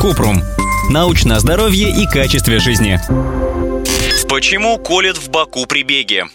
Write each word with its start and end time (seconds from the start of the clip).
Купрум. 0.00 0.42
Научное 0.90 1.38
здоровье 1.38 1.90
и 1.90 2.06
качестве 2.06 2.58
жизни. 2.58 3.00
Почему 4.28 4.78
колет 4.78 5.16
в 5.16 5.30
боку 5.30 5.66
при 5.66 5.82
беге? 5.82 6.26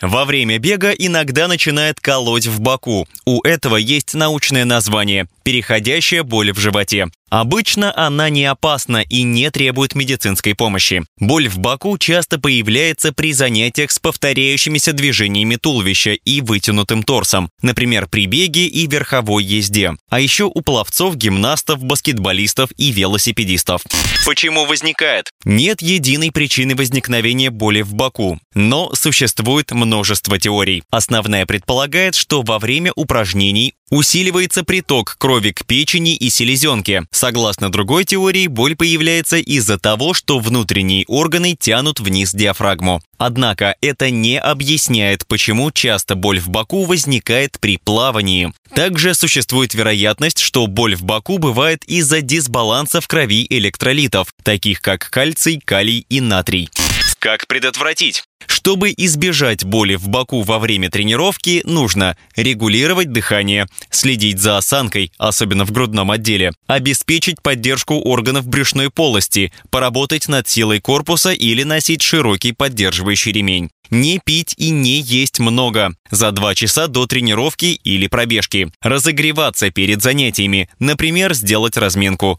Во 0.00 0.24
время 0.24 0.58
бега 0.58 0.90
иногда 0.90 1.48
начинает 1.48 1.98
колоть 2.00 2.46
в 2.46 2.60
боку. 2.60 3.08
У 3.24 3.42
этого 3.42 3.76
есть 3.76 4.14
научное 4.14 4.64
название– 4.64 5.26
переходящая 5.42 6.22
боль 6.22 6.52
в 6.52 6.58
животе. 6.58 7.08
Обычно 7.30 7.92
она 7.94 8.30
не 8.30 8.44
опасна 8.44 9.02
и 9.02 9.22
не 9.22 9.50
требует 9.50 9.94
медицинской 9.94 10.54
помощи. 10.54 11.04
Боль 11.18 11.48
в 11.48 11.58
боку 11.58 11.98
часто 11.98 12.38
появляется 12.38 13.12
при 13.12 13.32
занятиях 13.32 13.90
с 13.90 13.98
повторяющимися 13.98 14.92
движениями 14.92 15.56
туловища 15.56 16.12
и 16.12 16.40
вытянутым 16.40 17.02
торсом, 17.02 17.50
например, 17.60 18.08
при 18.08 18.26
беге 18.26 18.66
и 18.66 18.86
верховой 18.86 19.44
езде. 19.44 19.92
А 20.08 20.20
еще 20.20 20.44
у 20.44 20.60
пловцов, 20.62 21.16
гимнастов, 21.16 21.82
баскетболистов 21.82 22.70
и 22.76 22.92
велосипедистов. 22.92 23.82
Почему 24.24 24.64
возникает? 24.64 25.30
Нет 25.44 25.82
единой 25.82 26.32
причины 26.32 26.74
возникновения 26.74 27.50
боли 27.50 27.82
в 27.82 27.94
боку, 27.94 28.40
но 28.54 28.94
существует 28.94 29.72
множество 29.72 30.38
теорий. 30.38 30.82
Основная 30.90 31.44
предполагает, 31.44 32.14
что 32.14 32.42
во 32.42 32.58
время 32.58 32.92
упражнений 32.94 33.74
Усиливается 33.90 34.64
приток 34.64 35.16
крови 35.18 35.52
к 35.52 35.64
печени 35.64 36.14
и 36.14 36.28
селезенке. 36.28 37.04
Согласно 37.18 37.68
другой 37.68 38.04
теории, 38.04 38.46
боль 38.46 38.76
появляется 38.76 39.38
из-за 39.38 39.76
того, 39.76 40.14
что 40.14 40.38
внутренние 40.38 41.04
органы 41.08 41.56
тянут 41.58 41.98
вниз 41.98 42.32
диафрагму. 42.32 43.02
Однако 43.16 43.74
это 43.80 44.10
не 44.10 44.38
объясняет, 44.38 45.26
почему 45.26 45.72
часто 45.72 46.14
боль 46.14 46.38
в 46.38 46.48
боку 46.48 46.84
возникает 46.84 47.58
при 47.58 47.76
плавании. 47.76 48.52
Также 48.72 49.14
существует 49.14 49.74
вероятность, 49.74 50.38
что 50.38 50.68
боль 50.68 50.94
в 50.94 51.02
боку 51.02 51.38
бывает 51.38 51.82
из-за 51.86 52.20
дисбаланса 52.20 53.00
в 53.00 53.08
крови 53.08 53.48
электролитов, 53.50 54.28
таких 54.44 54.80
как 54.80 55.10
кальций, 55.10 55.60
калий 55.64 56.06
и 56.08 56.20
натрий. 56.20 56.70
Как 57.18 57.48
предотвратить? 57.48 58.27
Чтобы 58.68 58.92
избежать 58.94 59.64
боли 59.64 59.94
в 59.94 60.10
боку 60.10 60.42
во 60.42 60.58
время 60.58 60.90
тренировки, 60.90 61.62
нужно 61.64 62.18
регулировать 62.36 63.10
дыхание, 63.10 63.66
следить 63.88 64.40
за 64.40 64.58
осанкой, 64.58 65.10
особенно 65.16 65.64
в 65.64 65.72
грудном 65.72 66.10
отделе, 66.10 66.52
обеспечить 66.66 67.40
поддержку 67.40 67.94
органов 67.94 68.46
брюшной 68.46 68.90
полости, 68.90 69.54
поработать 69.70 70.28
над 70.28 70.48
силой 70.48 70.80
корпуса 70.80 71.32
или 71.32 71.62
носить 71.62 72.02
широкий 72.02 72.52
поддерживающий 72.52 73.32
ремень. 73.32 73.70
Не 73.90 74.20
пить 74.22 74.54
и 74.58 74.68
не 74.68 75.00
есть 75.00 75.38
много. 75.38 75.94
За 76.10 76.30
2 76.30 76.54
часа 76.54 76.88
до 76.88 77.06
тренировки 77.06 77.80
или 77.84 78.06
пробежки. 78.06 78.70
Разогреваться 78.82 79.70
перед 79.70 80.02
занятиями. 80.02 80.68
Например, 80.78 81.32
сделать 81.32 81.78
разминку. 81.78 82.38